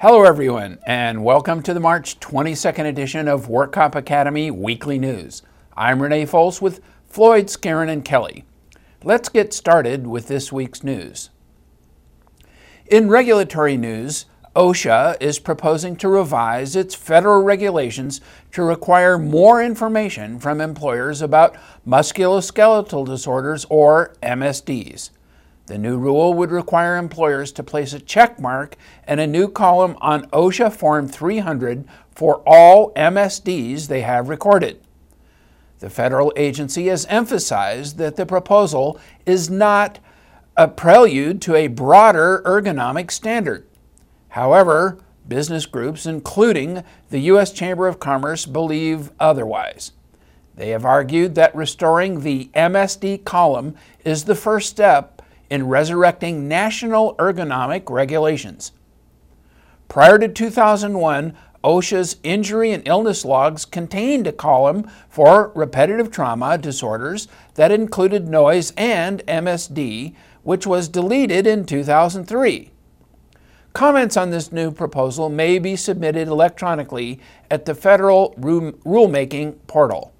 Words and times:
Hello, 0.00 0.22
everyone, 0.22 0.78
and 0.86 1.24
welcome 1.24 1.60
to 1.60 1.74
the 1.74 1.80
March 1.80 2.20
22nd 2.20 2.86
edition 2.86 3.26
of 3.26 3.48
WorkComp 3.48 3.96
Academy 3.96 4.48
Weekly 4.48 4.96
News. 4.96 5.42
I'm 5.76 6.00
Renee 6.00 6.24
Fols 6.24 6.62
with 6.62 6.80
Floyd, 7.08 7.46
Skeren, 7.46 7.90
and 7.90 8.04
Kelly. 8.04 8.44
Let's 9.02 9.28
get 9.28 9.52
started 9.52 10.06
with 10.06 10.28
this 10.28 10.52
week's 10.52 10.84
news. 10.84 11.30
In 12.86 13.08
regulatory 13.08 13.76
news, 13.76 14.26
OSHA 14.54 15.16
is 15.20 15.40
proposing 15.40 15.96
to 15.96 16.08
revise 16.08 16.76
its 16.76 16.94
federal 16.94 17.42
regulations 17.42 18.20
to 18.52 18.62
require 18.62 19.18
more 19.18 19.60
information 19.60 20.38
from 20.38 20.60
employers 20.60 21.20
about 21.20 21.56
musculoskeletal 21.84 23.04
disorders 23.04 23.66
or 23.68 24.14
MSDs. 24.22 25.10
The 25.68 25.76
new 25.76 25.98
rule 25.98 26.32
would 26.32 26.50
require 26.50 26.96
employers 26.96 27.52
to 27.52 27.62
place 27.62 27.92
a 27.92 28.00
check 28.00 28.40
mark 28.40 28.76
and 29.06 29.20
a 29.20 29.26
new 29.26 29.48
column 29.48 29.98
on 30.00 30.26
OSHA 30.30 30.72
Form 30.72 31.06
300 31.06 31.86
for 32.10 32.42
all 32.46 32.90
MSDs 32.94 33.86
they 33.86 34.00
have 34.00 34.30
recorded. 34.30 34.80
The 35.80 35.90
federal 35.90 36.32
agency 36.36 36.86
has 36.86 37.04
emphasized 37.10 37.98
that 37.98 38.16
the 38.16 38.24
proposal 38.24 38.98
is 39.26 39.50
not 39.50 39.98
a 40.56 40.68
prelude 40.68 41.42
to 41.42 41.54
a 41.54 41.66
broader 41.66 42.42
ergonomic 42.46 43.10
standard. 43.10 43.66
However, 44.30 44.96
business 45.28 45.66
groups, 45.66 46.06
including 46.06 46.82
the 47.10 47.20
U.S. 47.20 47.52
Chamber 47.52 47.86
of 47.86 48.00
Commerce, 48.00 48.46
believe 48.46 49.12
otherwise. 49.20 49.92
They 50.56 50.70
have 50.70 50.86
argued 50.86 51.34
that 51.34 51.54
restoring 51.54 52.22
the 52.22 52.50
MSD 52.54 53.24
column 53.24 53.74
is 54.02 54.24
the 54.24 54.34
first 54.34 54.70
step 54.70 55.17
in 55.50 55.68
resurrecting 55.68 56.48
national 56.48 57.14
ergonomic 57.16 57.90
regulations. 57.90 58.72
Prior 59.88 60.18
to 60.18 60.28
2001, 60.28 61.34
OSHA's 61.64 62.16
injury 62.22 62.70
and 62.70 62.86
illness 62.86 63.24
logs 63.24 63.64
contained 63.64 64.26
a 64.26 64.32
column 64.32 64.88
for 65.08 65.50
repetitive 65.54 66.10
trauma 66.10 66.56
disorders 66.56 67.26
that 67.54 67.72
included 67.72 68.28
noise 68.28 68.72
and 68.76 69.26
MSD, 69.26 70.14
which 70.42 70.66
was 70.66 70.88
deleted 70.88 71.46
in 71.46 71.64
2003. 71.64 72.70
Comments 73.72 74.16
on 74.16 74.30
this 74.30 74.52
new 74.52 74.70
proposal 74.70 75.28
may 75.28 75.58
be 75.58 75.76
submitted 75.76 76.28
electronically 76.28 77.20
at 77.50 77.64
the 77.64 77.74
federal 77.74 78.34
rulemaking 78.38 79.56
portal. 79.66 80.12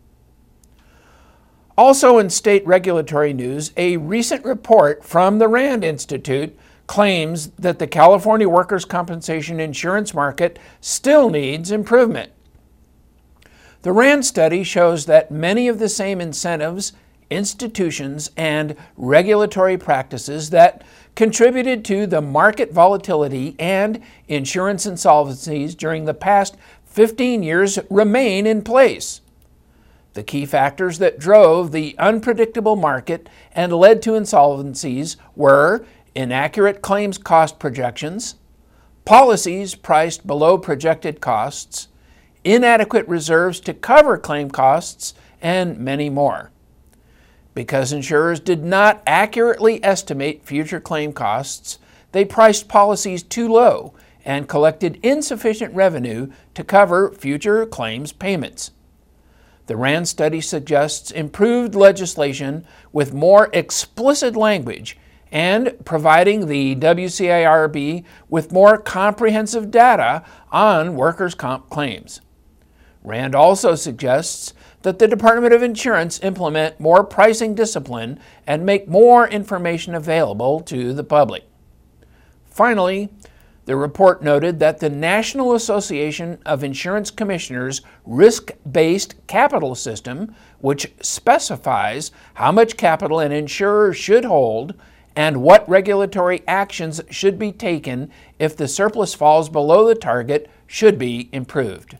Also, 1.78 2.18
in 2.18 2.28
state 2.28 2.66
regulatory 2.66 3.32
news, 3.32 3.70
a 3.76 3.98
recent 3.98 4.44
report 4.44 5.04
from 5.04 5.38
the 5.38 5.46
RAND 5.46 5.84
Institute 5.84 6.58
claims 6.88 7.50
that 7.50 7.78
the 7.78 7.86
California 7.86 8.48
workers' 8.48 8.84
compensation 8.84 9.60
insurance 9.60 10.12
market 10.12 10.58
still 10.80 11.30
needs 11.30 11.70
improvement. 11.70 12.32
The 13.82 13.92
RAND 13.92 14.26
study 14.26 14.64
shows 14.64 15.06
that 15.06 15.30
many 15.30 15.68
of 15.68 15.78
the 15.78 15.88
same 15.88 16.20
incentives, 16.20 16.94
institutions, 17.30 18.32
and 18.36 18.74
regulatory 18.96 19.78
practices 19.78 20.50
that 20.50 20.82
contributed 21.14 21.84
to 21.84 22.08
the 22.08 22.20
market 22.20 22.72
volatility 22.72 23.54
and 23.56 24.02
insurance 24.26 24.84
insolvencies 24.84 25.76
during 25.76 26.06
the 26.06 26.14
past 26.14 26.56
15 26.86 27.44
years 27.44 27.78
remain 27.88 28.48
in 28.48 28.62
place. 28.62 29.20
The 30.14 30.22
key 30.22 30.46
factors 30.46 30.98
that 30.98 31.18
drove 31.18 31.70
the 31.70 31.94
unpredictable 31.98 32.76
market 32.76 33.28
and 33.52 33.72
led 33.72 34.02
to 34.02 34.12
insolvencies 34.12 35.16
were 35.36 35.84
inaccurate 36.14 36.82
claims 36.82 37.18
cost 37.18 37.58
projections, 37.58 38.36
policies 39.04 39.74
priced 39.74 40.26
below 40.26 40.58
projected 40.58 41.20
costs, 41.20 41.88
inadequate 42.44 43.06
reserves 43.06 43.60
to 43.60 43.74
cover 43.74 44.18
claim 44.18 44.50
costs, 44.50 45.14
and 45.40 45.78
many 45.78 46.10
more. 46.10 46.50
Because 47.54 47.92
insurers 47.92 48.40
did 48.40 48.64
not 48.64 49.02
accurately 49.06 49.82
estimate 49.84 50.44
future 50.44 50.80
claim 50.80 51.12
costs, 51.12 51.78
they 52.12 52.24
priced 52.24 52.68
policies 52.68 53.22
too 53.22 53.48
low 53.48 53.94
and 54.24 54.48
collected 54.48 54.98
insufficient 55.02 55.74
revenue 55.74 56.30
to 56.54 56.64
cover 56.64 57.12
future 57.12 57.64
claims 57.66 58.12
payments. 58.12 58.72
The 59.68 59.76
RAND 59.76 60.08
study 60.08 60.40
suggests 60.40 61.10
improved 61.10 61.74
legislation 61.74 62.66
with 62.90 63.12
more 63.12 63.50
explicit 63.52 64.34
language 64.34 64.96
and 65.30 65.74
providing 65.84 66.46
the 66.46 66.74
WCIRB 66.74 68.02
with 68.30 68.50
more 68.50 68.78
comprehensive 68.78 69.70
data 69.70 70.24
on 70.50 70.96
workers' 70.96 71.34
comp 71.34 71.68
claims. 71.68 72.22
RAND 73.04 73.34
also 73.34 73.74
suggests 73.74 74.54
that 74.82 74.98
the 74.98 75.06
Department 75.06 75.52
of 75.52 75.62
Insurance 75.62 76.18
implement 76.22 76.80
more 76.80 77.04
pricing 77.04 77.54
discipline 77.54 78.18
and 78.46 78.64
make 78.64 78.88
more 78.88 79.28
information 79.28 79.94
available 79.94 80.60
to 80.60 80.94
the 80.94 81.04
public. 81.04 81.44
Finally, 82.46 83.10
the 83.68 83.76
report 83.76 84.22
noted 84.22 84.58
that 84.60 84.80
the 84.80 84.88
National 84.88 85.52
Association 85.52 86.38
of 86.46 86.64
Insurance 86.64 87.10
Commissioners 87.10 87.82
risk 88.06 88.50
based 88.72 89.14
capital 89.26 89.74
system, 89.74 90.34
which 90.60 90.90
specifies 91.02 92.10
how 92.32 92.50
much 92.50 92.78
capital 92.78 93.20
an 93.20 93.30
insurer 93.30 93.92
should 93.92 94.24
hold 94.24 94.72
and 95.14 95.42
what 95.42 95.68
regulatory 95.68 96.42
actions 96.48 97.02
should 97.10 97.38
be 97.38 97.52
taken 97.52 98.10
if 98.38 98.56
the 98.56 98.66
surplus 98.66 99.12
falls 99.12 99.50
below 99.50 99.86
the 99.86 99.94
target, 99.94 100.50
should 100.66 100.98
be 100.98 101.28
improved. 101.30 101.98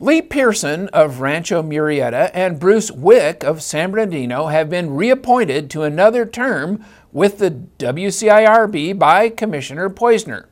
Lee 0.00 0.22
Pearson 0.22 0.88
of 0.88 1.20
Rancho 1.20 1.62
Murieta 1.62 2.28
and 2.34 2.58
Bruce 2.58 2.90
Wick 2.90 3.44
of 3.44 3.62
San 3.62 3.92
Bernardino 3.92 4.48
have 4.48 4.68
been 4.68 4.96
reappointed 4.96 5.70
to 5.70 5.84
another 5.84 6.26
term 6.26 6.84
with 7.12 7.38
the 7.38 7.52
WCIRB 7.78 8.98
by 8.98 9.28
Commissioner 9.28 9.88
Poizner. 9.88 10.46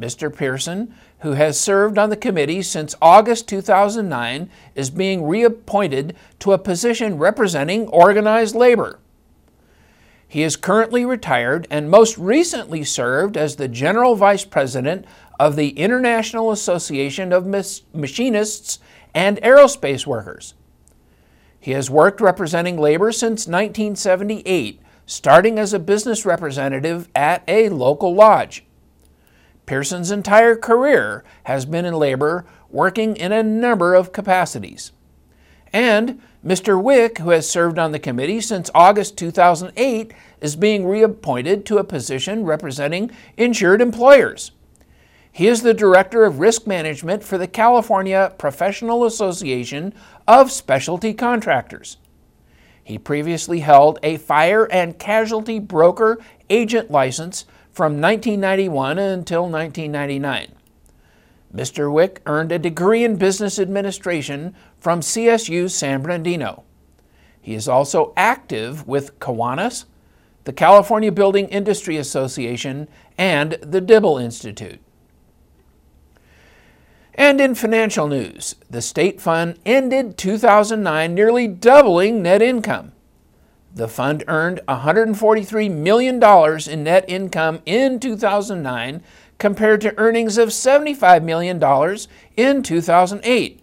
Mr. 0.00 0.34
Pearson, 0.34 0.92
who 1.20 1.32
has 1.32 1.60
served 1.60 1.96
on 1.96 2.10
the 2.10 2.16
committee 2.16 2.60
since 2.60 2.96
August 3.00 3.46
2009, 3.46 4.50
is 4.74 4.90
being 4.90 5.28
reappointed 5.28 6.16
to 6.40 6.52
a 6.52 6.58
position 6.58 7.18
representing 7.18 7.86
organized 7.86 8.56
labor. 8.56 8.98
He 10.30 10.44
is 10.44 10.54
currently 10.54 11.04
retired 11.04 11.66
and 11.70 11.90
most 11.90 12.16
recently 12.16 12.84
served 12.84 13.36
as 13.36 13.56
the 13.56 13.66
General 13.66 14.14
Vice 14.14 14.44
President 14.44 15.04
of 15.40 15.56
the 15.56 15.70
International 15.70 16.52
Association 16.52 17.32
of 17.32 17.46
Machinists 17.92 18.78
and 19.12 19.38
Aerospace 19.38 20.06
Workers. 20.06 20.54
He 21.58 21.72
has 21.72 21.90
worked 21.90 22.20
representing 22.20 22.78
labor 22.78 23.10
since 23.10 23.48
1978 23.48 24.80
starting 25.10 25.58
as 25.58 25.72
a 25.72 25.78
business 25.80 26.24
representative 26.24 27.08
at 27.16 27.42
a 27.48 27.68
local 27.68 28.14
lodge. 28.14 28.64
Pearson's 29.66 30.12
entire 30.12 30.54
career 30.54 31.24
has 31.44 31.66
been 31.66 31.84
in 31.84 31.94
labor, 31.94 32.46
working 32.70 33.16
in 33.16 33.32
a 33.32 33.42
number 33.42 33.94
of 33.96 34.12
capacities. 34.12 34.92
And 35.72 36.20
Mr. 36.44 36.82
Wick, 36.82 37.18
who 37.18 37.30
has 37.30 37.48
served 37.48 37.78
on 37.78 37.92
the 37.92 37.98
committee 37.98 38.40
since 38.40 38.70
August 38.74 39.16
2008, 39.18 40.12
is 40.40 40.56
being 40.56 40.86
reappointed 40.86 41.66
to 41.66 41.78
a 41.78 41.84
position 41.84 42.44
representing 42.44 43.10
insured 43.36 43.80
employers. 43.80 44.52
He 45.30 45.46
is 45.46 45.62
the 45.62 45.74
Director 45.74 46.24
of 46.24 46.40
Risk 46.40 46.66
Management 46.66 47.22
for 47.22 47.38
the 47.38 47.46
California 47.46 48.34
Professional 48.36 49.04
Association 49.04 49.94
of 50.26 50.50
Specialty 50.50 51.14
Contractors. 51.14 51.98
He 52.82 52.98
previously 52.98 53.60
held 53.60 54.00
a 54.02 54.16
fire 54.16 54.64
and 54.72 54.98
casualty 54.98 55.60
broker 55.60 56.18
agent 56.48 56.90
license 56.90 57.44
from 57.70 58.00
1991 58.00 58.98
until 58.98 59.42
1999. 59.42 60.52
Mr. 61.54 61.92
Wick 61.92 62.22
earned 62.26 62.52
a 62.52 62.58
degree 62.58 63.02
in 63.04 63.16
business 63.16 63.58
administration 63.58 64.54
from 64.78 65.00
CSU 65.00 65.70
San 65.70 66.02
Bernardino. 66.02 66.64
He 67.40 67.54
is 67.54 67.66
also 67.66 68.12
active 68.16 68.86
with 68.86 69.18
Kiwanis, 69.18 69.86
the 70.44 70.52
California 70.52 71.10
Building 71.10 71.48
Industry 71.48 71.96
Association, 71.96 72.88
and 73.18 73.52
the 73.62 73.80
Dibble 73.80 74.18
Institute. 74.18 74.80
And 77.14 77.40
in 77.40 77.54
financial 77.54 78.06
news, 78.06 78.54
the 78.70 78.80
state 78.80 79.20
fund 79.20 79.58
ended 79.66 80.16
2009 80.16 81.14
nearly 81.14 81.48
doubling 81.48 82.22
net 82.22 82.40
income. 82.40 82.92
The 83.74 83.88
fund 83.88 84.24
earned 84.26 84.60
$143 84.68 85.70
million 85.70 86.22
in 86.70 86.84
net 86.84 87.04
income 87.08 87.60
in 87.66 88.00
2009 88.00 89.02
compared 89.40 89.80
to 89.80 89.98
earnings 89.98 90.38
of 90.38 90.50
$75 90.50 91.24
million 91.24 91.56
in 92.36 92.62
2008. 92.62 93.62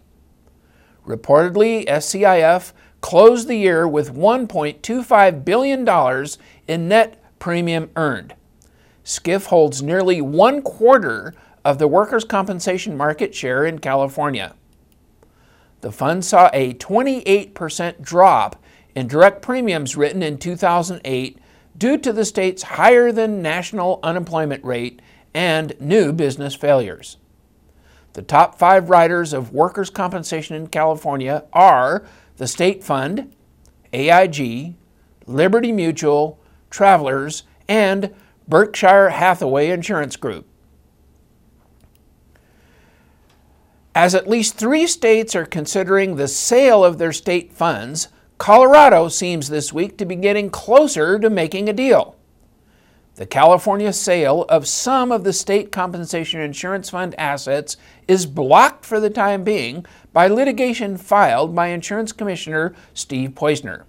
Reportedly, 1.05 1.87
SCIF 1.87 2.73
closed 2.99 3.47
the 3.47 3.55
year 3.55 3.87
with 3.87 4.13
$1.25 4.13 5.45
billion 5.45 6.27
in 6.67 6.87
net 6.89 7.23
premium 7.39 7.89
earned. 7.95 8.33
SCIF 9.05 9.45
holds 9.45 9.81
nearly 9.81 10.19
one 10.19 10.61
quarter 10.63 11.33
of 11.63 11.77
the 11.77 11.87
workers' 11.87 12.25
compensation 12.25 12.97
market 12.97 13.35
share 13.35 13.63
in 13.63 13.77
California. 13.77 14.55
The 15.81 15.91
fund 15.91 16.25
saw 16.25 16.49
a 16.53 16.73
28% 16.73 18.01
drop 18.01 18.61
in 18.95 19.07
direct 19.07 19.43
premiums 19.43 19.95
written 19.95 20.23
in 20.23 20.39
2008 20.39 21.37
due 21.77 21.97
to 21.99 22.11
the 22.11 22.25
state's 22.25 22.63
higher 22.63 23.11
than 23.11 23.43
national 23.43 23.99
unemployment 24.01 24.65
rate 24.65 24.99
and 25.37 25.79
new 25.79 26.11
business 26.11 26.55
failures. 26.55 27.17
The 28.13 28.23
top 28.23 28.57
five 28.57 28.89
writers 28.89 29.33
of 29.33 29.53
workers' 29.53 29.91
compensation 29.91 30.55
in 30.55 30.65
California 30.65 31.45
are 31.53 32.07
the 32.37 32.47
State 32.47 32.83
Fund, 32.83 33.35
AIG, 33.93 34.73
Liberty 35.27 35.71
Mutual, 35.71 36.39
Travelers, 36.71 37.43
and 37.67 38.15
Berkshire 38.47 39.09
Hathaway 39.09 39.69
Insurance 39.69 40.15
Group. 40.15 40.47
As 43.93 44.15
at 44.15 44.27
least 44.27 44.55
three 44.55 44.87
states 44.87 45.35
are 45.35 45.45
considering 45.45 46.15
the 46.15 46.27
sale 46.27 46.83
of 46.83 46.97
their 46.97 47.13
state 47.13 47.53
funds, 47.53 48.07
Colorado 48.39 49.07
seems 49.07 49.49
this 49.49 49.71
week 49.71 49.99
to 49.99 50.05
be 50.05 50.15
getting 50.15 50.49
closer 50.49 51.19
to 51.19 51.29
making 51.29 51.69
a 51.69 51.73
deal. 51.73 52.16
The 53.17 53.25
California 53.25 53.93
sale 53.93 54.45
of 54.47 54.67
some 54.67 55.11
of 55.11 55.23
the 55.23 55.33
state 55.33 55.71
compensation 55.71 56.39
insurance 56.39 56.91
fund 56.91 57.15
assets 57.17 57.75
is 58.07 58.27
blocked 58.27 58.85
for 58.85 58.99
the 58.99 59.09
time 59.09 59.43
being 59.43 59.87
by 60.13 60.27
litigation 60.27 60.97
filed 60.97 61.55
by 61.55 61.69
Insurance 61.69 62.11
Commissioner 62.11 62.75
Steve 62.93 63.31
Poizner. 63.31 63.85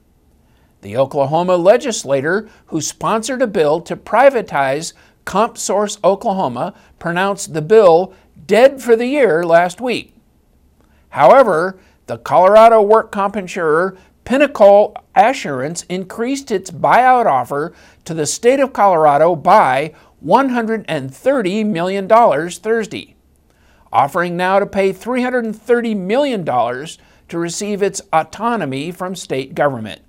The 0.81 0.97
Oklahoma 0.97 1.59
legislator 1.59 2.49
who 2.69 2.81
sponsored 2.81 3.43
a 3.43 3.47
bill 3.47 3.83
to 3.83 3.97
privatize 3.97 4.95
CompSource 5.27 6.03
Oklahoma 6.03 6.73
pronounced 6.99 7.53
the 7.53 7.61
bill 7.61 8.15
dead 8.47 8.81
for 8.81 8.97
the 8.97 9.09
year 9.09 9.45
last 9.45 9.79
week. 9.79 10.17
However, 11.11 11.79
the 12.07 12.17
Colorado 12.17 12.81
work 12.81 13.13
comp 13.13 13.37
insurer 13.37 13.99
Pinnacle 14.29 14.95
Assurance 15.15 15.85
increased 15.85 16.51
its 16.51 16.71
buyout 16.71 17.25
offer 17.25 17.73
to 18.05 18.13
the 18.13 18.27
state 18.27 18.61
of 18.61 18.75
Colorado 18.75 19.35
by 19.35 19.95
$130 20.23 21.67
million 21.67 22.07
Thursday, 22.07 23.17
offering 23.91 24.37
now 24.37 24.59
to 24.59 24.67
pay 24.67 24.93
$330 24.93 25.97
million 25.97 26.45
to 26.45 27.39
receive 27.39 27.83
its 27.83 28.03
autonomy 28.13 28.91
from 28.91 29.15
state 29.15 29.55
government. 29.55 30.03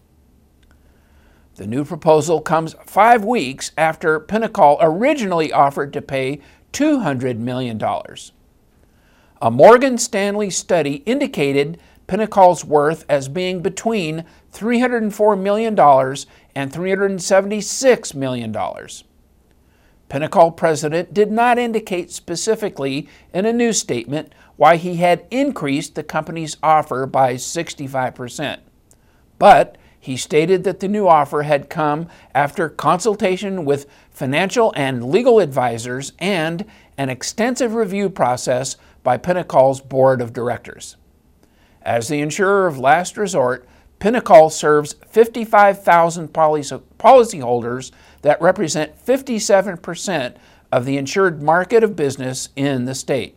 The 1.55 1.65
new 1.65 1.85
proposal 1.85 2.41
comes 2.41 2.75
five 2.85 3.23
weeks 3.23 3.71
after 3.77 4.19
Pinnacle 4.19 4.79
originally 4.81 5.53
offered 5.53 5.93
to 5.93 6.01
pay 6.01 6.41
$200 6.73 7.37
million. 7.37 7.81
A 9.41 9.49
Morgan 9.49 9.97
Stanley 9.97 10.49
study 10.49 10.95
indicated 11.05 11.79
Pinnacle's 12.09 12.65
worth 12.65 13.05
as 13.07 13.29
being 13.29 13.61
between 13.61 14.25
$304 14.51 15.39
million 15.39 15.77
and 15.77 16.73
$376 16.73 18.15
million. 18.15 18.57
Pinnacle 20.09 20.49
president 20.49 21.13
did 21.13 21.31
not 21.31 21.59
indicate 21.59 22.09
specifically 22.09 23.07
in 23.31 23.45
a 23.45 23.53
news 23.53 23.77
statement 23.77 24.33
why 24.55 24.77
he 24.77 24.95
had 24.95 25.27
increased 25.29 25.93
the 25.93 26.01
company's 26.01 26.57
offer 26.63 27.05
by 27.05 27.35
65%. 27.35 28.57
But 29.37 29.77
he 29.99 30.17
stated 30.17 30.63
that 30.63 30.79
the 30.79 30.87
new 30.87 31.07
offer 31.07 31.43
had 31.43 31.69
come 31.69 32.07
after 32.33 32.69
consultation 32.69 33.65
with 33.65 33.85
financial 34.09 34.73
and 34.75 35.11
legal 35.11 35.39
advisors 35.39 36.13
and 36.17 36.65
an 36.97 37.11
extensive 37.11 37.75
review 37.75 38.09
process 38.09 38.77
by 39.03 39.17
Pinnacle's 39.17 39.79
board 39.79 40.21
of 40.21 40.33
directors. 40.33 40.95
As 41.81 42.07
the 42.07 42.21
insurer 42.21 42.67
of 42.67 42.77
last 42.77 43.17
resort, 43.17 43.67
Pinnacle 43.99 44.49
serves 44.49 44.95
55,000 45.07 46.29
policyholders 46.29 47.91
that 48.21 48.41
represent 48.41 49.05
57% 49.05 50.35
of 50.71 50.85
the 50.85 50.97
insured 50.97 51.41
market 51.41 51.83
of 51.83 51.95
business 51.95 52.49
in 52.55 52.85
the 52.85 52.95
state. 52.95 53.35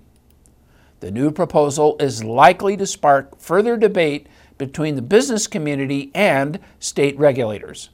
The 1.01 1.11
new 1.11 1.33
proposal 1.33 1.97
is 1.99 2.23
likely 2.23 2.77
to 2.77 2.87
spark 2.87 3.41
further 3.41 3.77
debate 3.77 4.29
between 4.59 4.95
the 4.95 5.03
business 5.03 5.49
community 5.49 6.13
and 6.15 6.61
state 6.79 7.19
regulators. 7.19 7.91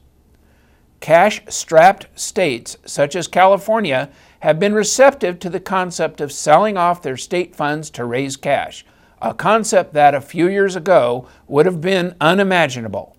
Cash 0.99 1.41
strapped 1.47 2.07
states 2.19 2.77
such 2.85 3.15
as 3.15 3.27
California 3.27 4.09
have 4.41 4.59
been 4.59 4.73
receptive 4.75 5.39
to 5.39 5.49
the 5.49 5.59
concept 5.59 6.21
of 6.21 6.31
selling 6.31 6.77
off 6.77 7.01
their 7.01 7.17
state 7.17 7.55
funds 7.55 7.89
to 7.91 8.05
raise 8.05 8.37
cash, 8.37 8.85
a 9.21 9.33
concept 9.33 9.93
that 9.93 10.15
a 10.15 10.21
few 10.21 10.47
years 10.47 10.75
ago 10.75 11.27
would 11.47 11.65
have 11.65 11.81
been 11.81 12.15
unimaginable. 12.21 13.15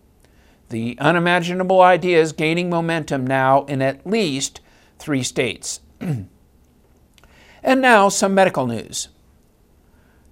The 0.70 0.96
unimaginable 1.00 1.80
idea 1.80 2.20
is 2.20 2.32
gaining 2.32 2.70
momentum 2.70 3.26
now 3.26 3.64
in 3.64 3.82
at 3.82 4.06
least 4.06 4.60
three 4.98 5.22
states. 5.22 5.80
and 6.00 7.80
now 7.80 8.08
some 8.08 8.34
medical 8.34 8.66
news. 8.66 9.08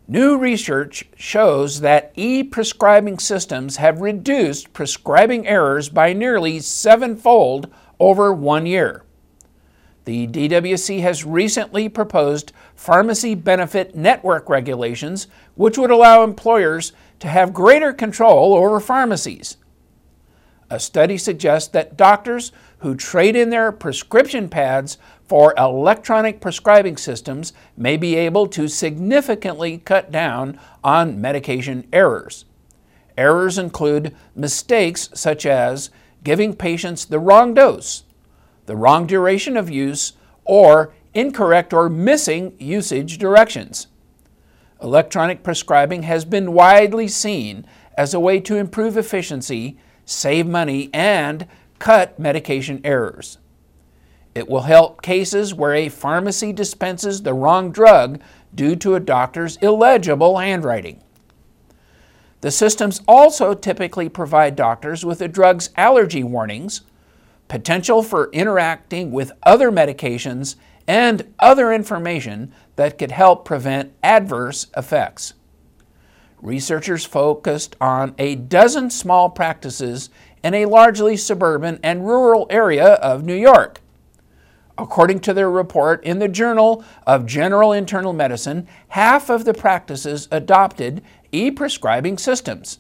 New 0.07 0.39
research 0.39 1.05
shows 1.17 1.81
that 1.81 2.13
e 2.17 2.43
prescribing 2.43 3.19
systems 3.19 3.77
have 3.77 4.01
reduced 4.01 4.73
prescribing 4.73 5.47
errors 5.47 5.91
by 5.91 6.15
nearly 6.15 6.61
sevenfold 6.61 7.71
over 8.01 8.33
one 8.33 8.65
year. 8.65 9.05
The 10.07 10.27
DWC 10.27 11.01
has 11.01 11.27
recently 11.27 11.91
proposed 11.91 12.53
pharmacy 12.79 13.35
benefit 13.35 13.97
network 13.97 14.49
regulations, 14.49 15.27
which 15.57 15.77
would 15.77 15.91
allow 15.91 16.23
employers 16.23 16.93
to 17.19 17.27
have 17.27 17.53
greater 17.53 17.93
control 17.93 18.55
over 18.55 18.79
pharmacies. 18.79 19.57
A 20.71 20.79
study 20.79 21.19
suggests 21.19 21.69
that 21.71 21.97
doctors 21.97 22.53
who 22.79 22.95
trade 22.95 23.35
in 23.35 23.51
their 23.51 23.73
prescription 23.73 24.49
pads 24.49 24.97
for 25.27 25.53
electronic 25.59 26.41
prescribing 26.41 26.97
systems 26.97 27.53
may 27.77 27.97
be 27.97 28.15
able 28.15 28.47
to 28.47 28.69
significantly 28.69 29.79
cut 29.79 30.13
down 30.13 30.61
on 30.85 31.21
medication 31.21 31.85
errors. 31.93 32.45
Errors 33.17 33.59
include 33.59 34.15
mistakes 34.37 35.11
such 35.15 35.45
as 35.45 35.91
giving 36.23 36.55
patients 36.55 37.05
the 37.05 37.19
wrong 37.19 37.55
dose, 37.55 38.05
the 38.67 38.77
wrong 38.77 39.05
duration 39.05 39.57
of 39.57 39.69
use, 39.69 40.13
or 40.45 40.95
incorrect 41.19 41.73
or 41.73 41.89
missing 41.89 42.55
usage 42.61 43.19
directions. 43.19 43.89
Electronic 44.81 45.43
prescribing 45.43 46.05
has 46.05 46.25
been 46.25 46.53
widely 46.53 47.09
seen 47.09 47.67
as 47.97 48.15
a 48.15 48.21
way 48.21 48.39
to 48.39 48.55
improve 48.55 48.97
efficiency, 48.97 49.77
save 50.05 50.47
money, 50.47 50.89
and 50.95 51.49
cut 51.81 52.17
medication 52.21 52.81
errors. 52.85 53.39
It 54.37 54.49
will 54.49 54.63
help 54.63 55.03
cases 55.03 55.53
where 55.53 55.75
a 55.75 55.89
pharmacy 55.89 56.53
dispenses 56.53 57.23
the 57.23 57.35
wrong 57.35 57.73
drug 57.73 58.21
due 58.55 58.77
to 58.77 58.95
a 58.95 59.01
doctor's 59.01 59.57
illegible 59.57 60.39
handwriting. 60.39 61.03
The 62.43 62.53
systems 62.53 63.01
also 63.09 63.55
typically 63.55 64.09
provide 64.09 64.55
doctors 64.55 65.05
with 65.05 65.21
a 65.21 65.27
drug's 65.27 65.71
allergy 65.77 66.23
warnings, 66.23 66.83
potential 67.49 68.05
for 68.05 68.31
interacting 68.31 69.11
with 69.11 69.33
other 69.43 69.73
medications, 69.73 70.55
and 70.89 71.33
other 71.39 71.71
information 71.71 72.51
that 72.77 72.97
could 72.97 73.13
help 73.13 73.45
prevent 73.45 73.93
adverse 74.03 74.67
effects. 74.75 75.35
Researchers 76.41 77.05
focused 77.05 77.77
on 77.81 78.15
a 78.19 78.37
dozen 78.37 78.89
small 78.91 79.29
practices 79.29 80.09
in 80.43 80.55
a 80.55 80.65
largely 80.65 81.17
suburban 81.17 81.79
and 81.83 82.07
rural 82.07 82.47
area 82.49 82.95
of 82.95 83.25
New 83.25 83.35
York. 83.35 83.81
According 84.79 85.21
to 85.21 85.35
their 85.35 85.51
report 85.51 86.03
in 86.05 86.21
the 86.21 86.29
Journal 86.29 86.85
of 87.07 87.27
General 87.27 87.73
Internal 87.73 88.13
Medicine, 88.13 88.67
half 88.89 89.29
of 89.29 89.45
the 89.45 89.53
practices 89.53 90.29
adopted 90.31 91.03
e 91.33 91.51
prescribing 91.51 92.17
systems. 92.17 92.79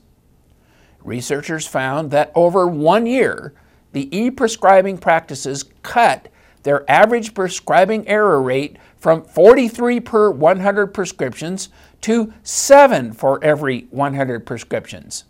Researchers 1.03 1.67
found 1.67 2.11
that 2.12 2.33
over 2.35 2.67
one 2.67 3.05
year, 3.05 3.53
the 3.93 4.17
e 4.17 4.31
prescribing 4.31 4.97
practices 4.97 5.65
cut 5.83 6.29
their 6.62 6.88
average 6.91 7.35
prescribing 7.35 8.07
error 8.09 8.43
rate 8.43 8.77
from 8.97 9.23
43 9.23 10.00
per 10.00 10.31
100 10.31 10.88
prescriptions 10.88 11.69
to 12.00 12.33
7 12.43 13.12
for 13.12 13.43
every 13.43 13.87
100 13.91 14.47
prescriptions. 14.47 15.25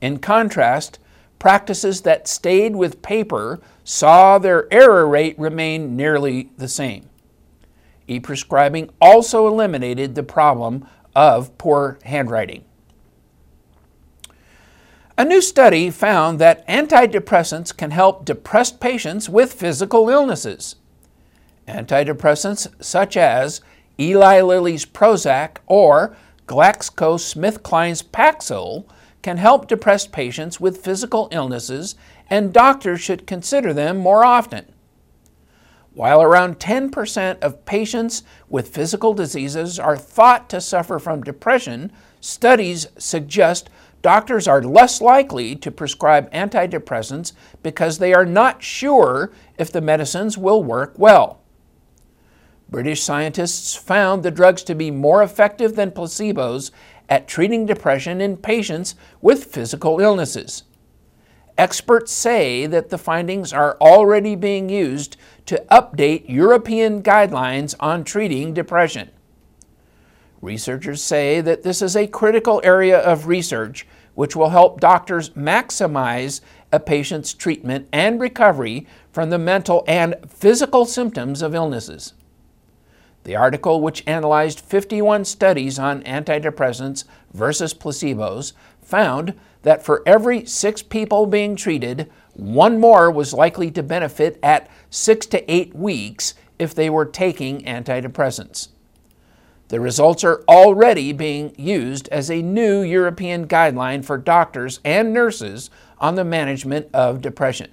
In 0.00 0.18
contrast, 0.18 0.98
practices 1.38 2.02
that 2.02 2.28
stayed 2.28 2.76
with 2.76 3.02
paper 3.02 3.60
saw 3.84 4.38
their 4.38 4.72
error 4.72 5.06
rate 5.08 5.38
remain 5.38 5.96
nearly 5.96 6.50
the 6.56 6.68
same. 6.68 7.08
E 8.06 8.20
prescribing 8.20 8.90
also 9.00 9.46
eliminated 9.46 10.14
the 10.14 10.22
problem 10.22 10.86
of 11.14 11.56
poor 11.58 11.98
handwriting. 12.04 12.64
A 15.20 15.24
new 15.26 15.42
study 15.42 15.90
found 15.90 16.38
that 16.38 16.66
antidepressants 16.66 17.76
can 17.76 17.90
help 17.90 18.24
depressed 18.24 18.80
patients 18.80 19.28
with 19.28 19.52
physical 19.52 20.08
illnesses. 20.08 20.76
Antidepressants 21.68 22.68
such 22.82 23.18
as 23.18 23.60
Eli 23.98 24.40
Lilly's 24.40 24.86
Prozac 24.86 25.58
or 25.66 26.16
GlaxoSmithKline's 26.46 28.02
Paxil 28.02 28.86
can 29.20 29.36
help 29.36 29.68
depressed 29.68 30.10
patients 30.10 30.58
with 30.58 30.82
physical 30.82 31.28
illnesses, 31.32 31.96
and 32.30 32.50
doctors 32.50 33.02
should 33.02 33.26
consider 33.26 33.74
them 33.74 33.98
more 33.98 34.24
often. 34.24 34.72
While 35.92 36.22
around 36.22 36.58
10% 36.58 37.40
of 37.40 37.66
patients 37.66 38.22
with 38.48 38.74
physical 38.74 39.12
diseases 39.12 39.78
are 39.78 39.98
thought 39.98 40.48
to 40.48 40.62
suffer 40.62 40.98
from 40.98 41.22
depression, 41.22 41.92
studies 42.22 42.86
suggest 42.96 43.68
doctors 44.02 44.48
are 44.48 44.62
less 44.62 45.00
likely 45.00 45.54
to 45.56 45.70
prescribe 45.70 46.30
antidepressants 46.32 47.32
because 47.62 47.98
they 47.98 48.14
are 48.14 48.26
not 48.26 48.62
sure 48.62 49.32
if 49.58 49.70
the 49.70 49.80
medicines 49.80 50.38
will 50.38 50.62
work 50.62 50.94
well. 50.96 51.40
British 52.68 53.02
scientists 53.02 53.74
found 53.74 54.22
the 54.22 54.30
drugs 54.30 54.62
to 54.62 54.74
be 54.74 54.90
more 54.90 55.22
effective 55.22 55.74
than 55.74 55.90
placebos 55.90 56.70
at 57.08 57.26
treating 57.26 57.66
depression 57.66 58.20
in 58.20 58.36
patients 58.36 58.94
with 59.20 59.44
physical 59.44 60.00
illnesses. 60.00 60.62
Experts 61.58 62.12
say 62.12 62.66
that 62.66 62.88
the 62.88 62.96
findings 62.96 63.52
are 63.52 63.76
already 63.80 64.36
being 64.36 64.68
used 64.68 65.16
to 65.46 65.62
update 65.70 66.28
European 66.28 67.02
guidelines 67.02 67.74
on 67.80 68.04
treating 68.04 68.54
depression. 68.54 69.10
Researchers 70.40 71.02
say 71.02 71.40
that 71.40 71.62
this 71.62 71.82
is 71.82 71.96
a 71.96 72.06
critical 72.06 72.60
area 72.64 72.98
of 72.98 73.26
research 73.26 73.86
which 74.14 74.34
will 74.34 74.50
help 74.50 74.80
doctors 74.80 75.30
maximize 75.30 76.40
a 76.72 76.80
patient's 76.80 77.32
treatment 77.32 77.88
and 77.92 78.20
recovery 78.20 78.86
from 79.12 79.30
the 79.30 79.38
mental 79.38 79.84
and 79.86 80.14
physical 80.28 80.84
symptoms 80.84 81.42
of 81.42 81.54
illnesses. 81.54 82.14
The 83.24 83.36
article, 83.36 83.80
which 83.80 84.02
analyzed 84.06 84.60
51 84.60 85.26
studies 85.26 85.78
on 85.78 86.02
antidepressants 86.02 87.04
versus 87.32 87.74
placebos, 87.74 88.52
found 88.82 89.34
that 89.62 89.84
for 89.84 90.02
every 90.06 90.46
six 90.46 90.82
people 90.82 91.26
being 91.26 91.54
treated, 91.54 92.10
one 92.32 92.80
more 92.80 93.10
was 93.10 93.34
likely 93.34 93.70
to 93.72 93.82
benefit 93.82 94.38
at 94.42 94.70
six 94.88 95.26
to 95.26 95.52
eight 95.52 95.74
weeks 95.74 96.34
if 96.58 96.74
they 96.74 96.88
were 96.88 97.04
taking 97.04 97.60
antidepressants. 97.64 98.68
The 99.70 99.78
results 99.78 100.24
are 100.24 100.42
already 100.48 101.12
being 101.12 101.54
used 101.56 102.08
as 102.08 102.28
a 102.28 102.42
new 102.42 102.82
European 102.82 103.46
guideline 103.46 104.04
for 104.04 104.18
doctors 104.18 104.80
and 104.84 105.14
nurses 105.14 105.70
on 105.98 106.16
the 106.16 106.24
management 106.24 106.88
of 106.92 107.20
depression. 107.20 107.70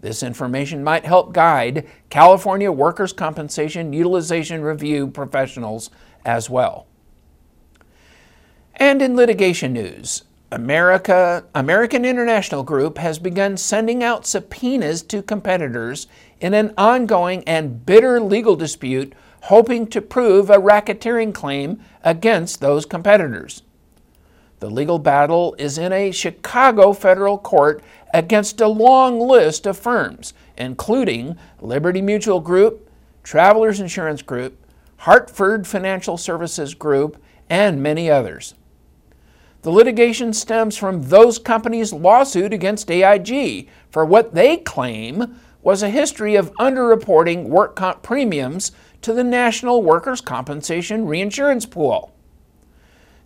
This 0.00 0.22
information 0.22 0.84
might 0.84 1.04
help 1.04 1.32
guide 1.32 1.88
California 2.08 2.70
Workers' 2.70 3.12
Compensation 3.12 3.92
Utilization 3.92 4.62
Review 4.62 5.08
professionals 5.08 5.90
as 6.24 6.48
well. 6.48 6.86
And 8.76 9.02
in 9.02 9.16
litigation 9.16 9.72
news, 9.72 10.22
America, 10.52 11.44
American 11.52 12.04
International 12.04 12.62
Group 12.62 12.96
has 12.98 13.18
begun 13.18 13.56
sending 13.56 14.04
out 14.04 14.24
subpoenas 14.24 15.02
to 15.02 15.20
competitors 15.22 16.06
in 16.40 16.54
an 16.54 16.74
ongoing 16.78 17.42
and 17.42 17.84
bitter 17.84 18.20
legal 18.20 18.54
dispute, 18.54 19.14
hoping 19.48 19.86
to 19.86 20.02
prove 20.02 20.50
a 20.50 20.58
racketeering 20.58 21.32
claim 21.32 21.80
against 22.04 22.60
those 22.60 22.84
competitors. 22.84 23.62
The 24.60 24.68
legal 24.68 24.98
battle 24.98 25.56
is 25.58 25.78
in 25.78 25.90
a 25.90 26.10
Chicago 26.10 26.92
federal 26.92 27.38
court 27.38 27.82
against 28.12 28.60
a 28.60 28.68
long 28.68 29.18
list 29.18 29.66
of 29.66 29.78
firms, 29.78 30.34
including 30.58 31.38
Liberty 31.62 32.02
Mutual 32.02 32.40
Group, 32.40 32.90
Travelers 33.22 33.80
Insurance 33.80 34.20
Group, 34.20 34.54
Hartford 34.98 35.66
Financial 35.66 36.18
Services 36.18 36.74
Group, 36.74 37.16
and 37.48 37.82
many 37.82 38.10
others. 38.10 38.54
The 39.62 39.70
litigation 39.70 40.34
stems 40.34 40.76
from 40.76 41.04
those 41.04 41.38
companies' 41.38 41.94
lawsuit 41.94 42.52
against 42.52 42.90
AIG 42.90 43.70
for 43.90 44.04
what 44.04 44.34
they 44.34 44.58
claim 44.58 45.40
was 45.68 45.82
a 45.82 45.90
history 45.90 46.34
of 46.34 46.50
underreporting 46.54 47.46
work 47.46 47.76
comp 47.76 48.02
premiums 48.02 48.72
to 49.02 49.12
the 49.12 49.22
National 49.22 49.82
Workers' 49.82 50.22
Compensation 50.22 51.04
Reinsurance 51.04 51.66
Pool. 51.66 52.10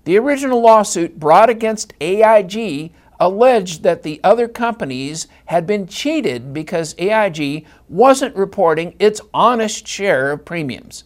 The 0.02 0.18
original 0.18 0.60
lawsuit 0.60 1.20
brought 1.20 1.48
against 1.48 1.94
AIG 2.00 2.92
alleged 3.20 3.84
that 3.84 4.02
the 4.02 4.20
other 4.24 4.48
companies 4.48 5.28
had 5.44 5.68
been 5.68 5.86
cheated 5.86 6.52
because 6.52 6.96
AIG 6.98 7.64
wasn't 7.88 8.34
reporting 8.34 8.96
its 8.98 9.20
honest 9.32 9.86
share 9.86 10.32
of 10.32 10.44
premiums. 10.44 11.04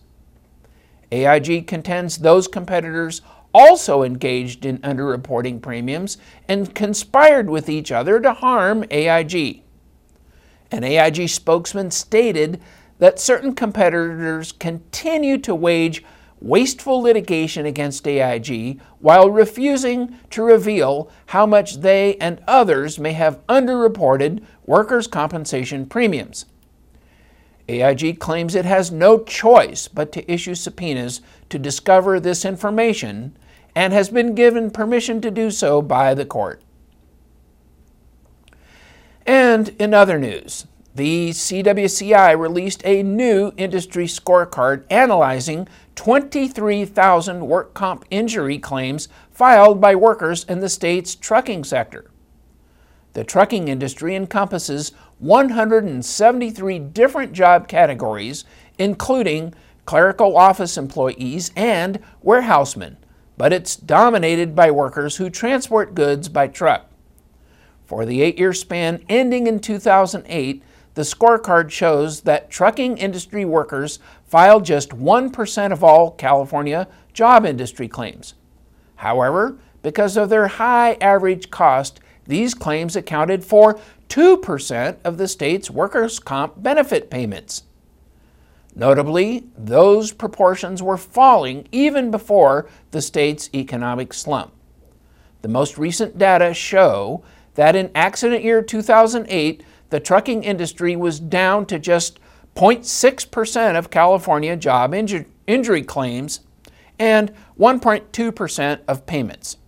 AIG 1.12 1.66
contends 1.66 2.16
those 2.16 2.48
competitors 2.48 3.20
also 3.52 4.04
engaged 4.04 4.64
in 4.64 4.78
underreporting 4.78 5.60
premiums 5.60 6.16
and 6.48 6.74
conspired 6.74 7.50
with 7.50 7.68
each 7.68 7.92
other 7.92 8.20
to 8.20 8.32
harm 8.32 8.86
AIG. 8.90 9.65
An 10.70 10.84
AIG 10.84 11.28
spokesman 11.28 11.90
stated 11.90 12.60
that 12.98 13.20
certain 13.20 13.54
competitors 13.54 14.52
continue 14.52 15.38
to 15.38 15.54
wage 15.54 16.02
wasteful 16.40 17.00
litigation 17.00 17.66
against 17.66 18.06
AIG 18.06 18.80
while 19.00 19.30
refusing 19.30 20.18
to 20.30 20.42
reveal 20.42 21.10
how 21.26 21.46
much 21.46 21.80
they 21.80 22.16
and 22.16 22.42
others 22.46 22.98
may 22.98 23.12
have 23.12 23.44
underreported 23.46 24.42
workers' 24.66 25.06
compensation 25.06 25.86
premiums. 25.86 26.46
AIG 27.68 28.20
claims 28.20 28.54
it 28.54 28.64
has 28.64 28.92
no 28.92 29.18
choice 29.20 29.88
but 29.88 30.12
to 30.12 30.30
issue 30.30 30.54
subpoenas 30.54 31.20
to 31.48 31.58
discover 31.58 32.20
this 32.20 32.44
information 32.44 33.36
and 33.74 33.92
has 33.92 34.08
been 34.08 34.34
given 34.34 34.70
permission 34.70 35.20
to 35.20 35.30
do 35.30 35.50
so 35.50 35.82
by 35.82 36.14
the 36.14 36.24
court. 36.24 36.62
And 39.26 39.70
in 39.80 39.92
other 39.92 40.18
news, 40.18 40.66
the 40.94 41.30
CWCI 41.30 42.38
released 42.38 42.80
a 42.84 43.02
new 43.02 43.52
industry 43.56 44.06
scorecard 44.06 44.84
analyzing 44.88 45.68
23,000 45.96 47.46
work 47.46 47.74
comp 47.74 48.04
injury 48.08 48.58
claims 48.58 49.08
filed 49.30 49.80
by 49.80 49.94
workers 49.94 50.44
in 50.44 50.60
the 50.60 50.68
state's 50.68 51.14
trucking 51.14 51.64
sector. 51.64 52.10
The 53.14 53.24
trucking 53.24 53.68
industry 53.68 54.14
encompasses 54.14 54.92
173 55.18 56.78
different 56.78 57.32
job 57.32 57.66
categories, 57.66 58.44
including 58.78 59.54
clerical 59.86 60.36
office 60.36 60.76
employees 60.76 61.50
and 61.56 61.98
warehousemen, 62.22 62.96
but 63.36 63.52
it's 63.52 63.74
dominated 63.74 64.54
by 64.54 64.70
workers 64.70 65.16
who 65.16 65.30
transport 65.30 65.94
goods 65.94 66.28
by 66.28 66.46
truck. 66.46 66.90
For 67.86 68.04
the 68.04 68.20
eight 68.20 68.38
year 68.38 68.52
span 68.52 69.04
ending 69.08 69.46
in 69.46 69.60
2008, 69.60 70.62
the 70.94 71.02
scorecard 71.02 71.70
shows 71.70 72.22
that 72.22 72.50
trucking 72.50 72.98
industry 72.98 73.44
workers 73.44 73.98
filed 74.24 74.64
just 74.64 74.90
1% 74.90 75.72
of 75.72 75.84
all 75.84 76.10
California 76.10 76.88
job 77.12 77.46
industry 77.46 77.86
claims. 77.86 78.34
However, 78.96 79.58
because 79.82 80.16
of 80.16 80.30
their 80.30 80.48
high 80.48 80.94
average 81.00 81.50
cost, 81.50 82.00
these 82.26 82.54
claims 82.54 82.96
accounted 82.96 83.44
for 83.44 83.78
2% 84.08 84.96
of 85.04 85.18
the 85.18 85.28
state's 85.28 85.70
workers' 85.70 86.18
comp 86.18 86.60
benefit 86.62 87.08
payments. 87.08 87.64
Notably, 88.74 89.46
those 89.56 90.12
proportions 90.12 90.82
were 90.82 90.98
falling 90.98 91.68
even 91.70 92.10
before 92.10 92.68
the 92.90 93.00
state's 93.00 93.48
economic 93.54 94.12
slump. 94.12 94.52
The 95.42 95.48
most 95.48 95.78
recent 95.78 96.18
data 96.18 96.52
show 96.52 97.22
that 97.56 97.74
in 97.74 97.90
accident 97.94 98.44
year 98.44 98.62
2008, 98.62 99.62
the 99.90 100.00
trucking 100.00 100.44
industry 100.44 100.94
was 100.96 101.20
down 101.20 101.66
to 101.66 101.78
just 101.78 102.18
0.6% 102.54 103.76
of 103.76 103.90
California 103.90 104.56
job 104.56 104.92
inju- 104.92 105.26
injury 105.46 105.82
claims 105.82 106.40
and 106.98 107.32
1.2% 107.58 108.80
of 108.88 109.06
payments. 109.06 109.58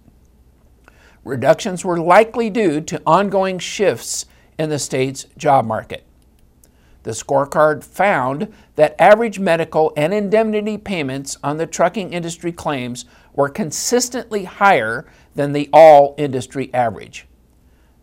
Reductions 1.25 1.85
were 1.85 2.01
likely 2.01 2.49
due 2.49 2.81
to 2.81 3.03
ongoing 3.07 3.59
shifts 3.59 4.25
in 4.59 4.71
the 4.71 4.79
state's 4.79 5.27
job 5.37 5.67
market. 5.67 6.05
The 7.03 7.11
scorecard 7.13 7.85
found 7.85 8.53
that 8.77 8.97
average 8.99 9.39
medical 9.39 9.93
and 9.97 10.13
indemnity 10.13 10.77
payments 10.79 11.37
on 11.43 11.57
the 11.57 11.67
trucking 11.67 12.13
industry 12.13 12.53
claims 12.53 13.05
were 13.35 13.49
consistently 13.49 14.45
higher 14.45 15.07
than 15.35 15.53
the 15.53 15.71
all 15.73 16.15
industry 16.19 16.73
average. 16.75 17.27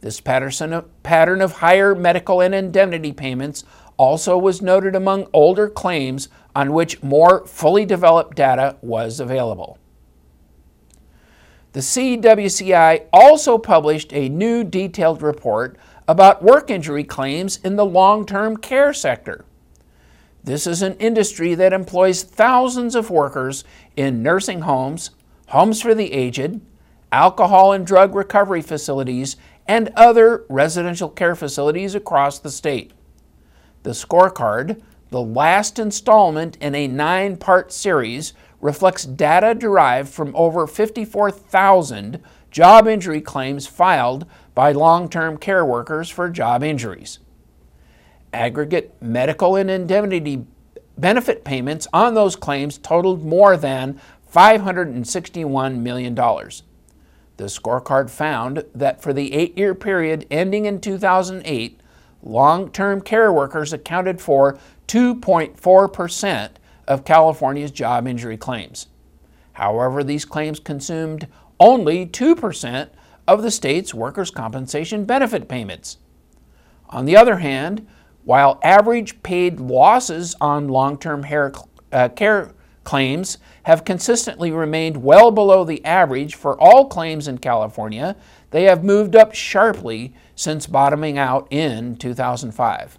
This 0.06 0.22
pattern 0.22 1.42
of 1.42 1.52
higher 1.54 1.96
medical 1.96 2.40
and 2.40 2.54
indemnity 2.54 3.12
payments 3.12 3.64
also 3.98 4.38
was 4.38 4.62
noted 4.62 4.96
among 4.96 5.28
older 5.34 5.68
claims 5.68 6.30
on 6.56 6.74
which 6.74 7.02
more 7.02 7.48
fully 7.48 7.86
developed 7.86 8.38
data 8.38 8.78
was 8.84 9.20
available. 9.20 9.80
The 11.72 11.80
CWCI 11.80 13.08
also 13.12 13.58
published 13.58 14.14
a 14.14 14.30
new 14.30 14.64
detailed 14.64 15.24
report 15.24 15.76
about 16.08 16.44
work 16.44 16.70
injury 16.70 17.04
claims 17.04 17.58
in 17.64 17.76
the 17.76 17.84
long 17.84 18.28
term 18.28 18.58
care 18.58 18.94
sector. 18.94 19.44
This 20.44 20.68
is 20.68 20.84
an 20.84 20.98
industry 20.98 21.56
that 21.56 21.74
employs 21.74 22.22
thousands 22.22 22.94
of 22.94 23.10
workers 23.10 23.64
in 23.96 24.22
nursing 24.22 24.62
homes, 24.62 25.10
homes 25.48 25.82
for 25.82 25.96
the 25.96 26.14
aged, 26.14 26.62
alcohol 27.12 27.72
and 27.72 27.88
drug 27.88 28.14
recovery 28.14 28.62
facilities, 28.62 29.38
and 29.68 29.92
other 29.96 30.46
residential 30.50 31.10
care 31.10 31.36
facilities 31.36 31.96
across 31.96 32.40
the 32.40 32.52
state. 32.52 32.94
The 33.84 33.92
scorecard, 33.92 34.82
the 35.10 35.22
last 35.22 35.80
installment 35.80 36.58
in 36.58 36.76
a 36.76 36.88
nine 36.88 37.38
part 37.38 37.72
series, 37.72 38.34
reflects 38.62 39.06
data 39.06 39.54
derived 39.54 40.10
from 40.10 40.36
over 40.36 40.68
54,000 40.68 42.22
job 42.52 42.88
injury 42.88 43.22
claims 43.22 43.68
filed 43.68 44.26
by 44.54 44.72
long 44.72 45.10
term 45.10 45.38
care 45.38 45.66
workers 45.66 46.10
for 46.10 46.30
job 46.30 46.64
injuries 46.64 47.20
aggregate 48.36 48.94
medical 49.02 49.56
and 49.56 49.72
indemnity 49.72 50.46
benefit 50.98 51.44
payments 51.44 51.88
on 51.94 52.14
those 52.14 52.36
claims 52.36 52.78
totaled 52.78 53.24
more 53.24 53.58
than 53.58 54.00
$561 54.32 55.80
million. 55.80 56.16
The 57.38 57.46
scorecard 57.46 58.10
found 58.10 58.64
that 58.74 59.02
for 59.02 59.12
the 59.14 59.34
eight 59.34 59.58
year 59.58 59.76
period 59.76 60.26
ending 60.32 60.66
in 60.66 60.80
2008, 60.80 61.80
long 62.24 62.72
term 62.72 63.02
care 63.02 63.32
workers 63.32 63.74
accounted 63.74 64.22
for 64.22 64.58
2.4% 64.88 66.50
of 66.88 67.06
California's 67.06 67.72
job 67.72 68.08
injury 68.08 68.38
claims. 68.38 68.88
However, 69.54 70.04
these 70.04 70.26
claims 70.26 70.60
consumed 70.60 71.28
only 71.60 72.06
2% 72.06 72.90
of 73.28 73.42
the 73.42 73.52
state's 73.52 73.94
workers' 73.94 74.32
compensation 74.32 75.06
benefit 75.06 75.48
payments. 75.48 75.98
On 76.90 77.06
the 77.06 77.18
other 77.18 77.38
hand, 77.38 77.88
while 78.24 78.60
average 78.64 79.22
paid 79.24 79.60
losses 79.60 80.36
on 80.42 80.68
long 80.68 80.98
term 80.98 81.26
uh, 81.92 82.10
care 82.10 82.52
claims 82.86 83.38
have 83.64 83.84
consistently 83.84 84.52
remained 84.52 85.04
well 85.04 85.32
below 85.32 85.66
the 85.66 85.84
average 85.84 86.36
for 86.36 86.58
all 86.62 86.88
claims 86.88 87.28
in 87.28 87.40
California, 87.40 88.16
they 88.52 88.64
have 88.64 88.84
moved 88.84 89.16
up 89.16 89.36
sharply 89.36 90.14
since 90.36 90.68
bottoming 90.68 91.18
out 91.18 91.48
in 91.52 91.98
2005. 91.98 92.98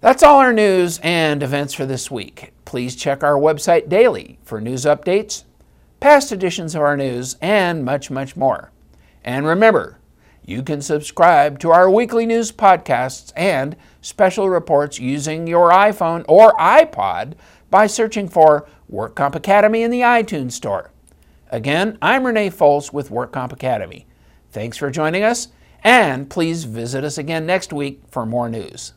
That's 0.00 0.22
all 0.22 0.38
our 0.38 0.52
news 0.52 0.98
and 1.02 1.42
events 1.42 1.72
for 1.72 1.86
this 1.86 2.10
week. 2.10 2.52
Please 2.64 2.96
check 2.96 3.22
our 3.22 3.36
website 3.36 3.88
daily 3.88 4.38
for 4.42 4.60
news 4.60 4.84
updates, 4.84 5.44
past 6.00 6.32
editions 6.32 6.74
of 6.74 6.82
our 6.82 6.96
news, 6.96 7.36
and 7.40 7.84
much, 7.84 8.10
much 8.10 8.36
more. 8.36 8.70
And 9.24 9.46
remember, 9.46 9.98
you 10.44 10.62
can 10.62 10.82
subscribe 10.82 11.58
to 11.60 11.70
our 11.70 11.90
weekly 11.90 12.26
news 12.26 12.52
podcasts 12.52 13.32
and 13.34 13.76
special 14.02 14.50
reports 14.50 14.98
using 14.98 15.46
your 15.46 15.70
iPhone 15.70 16.22
or 16.28 16.52
iPod 16.54 17.32
by 17.70 17.86
searching 17.86 18.28
for 18.28 18.68
WorkComp 18.90 19.34
Academy 19.34 19.82
in 19.82 19.90
the 19.90 20.00
iTunes 20.00 20.52
Store. 20.52 20.90
Again, 21.50 21.98
I'm 22.02 22.26
Renee 22.26 22.50
Fols 22.50 22.92
with 22.92 23.10
WorkComp 23.10 23.52
Academy. 23.52 24.06
Thanks 24.50 24.76
for 24.76 24.90
joining 24.90 25.22
us, 25.22 25.48
and 25.82 26.30
please 26.30 26.64
visit 26.64 27.04
us 27.04 27.18
again 27.18 27.46
next 27.46 27.72
week 27.72 28.02
for 28.10 28.24
more 28.24 28.48
news. 28.48 28.92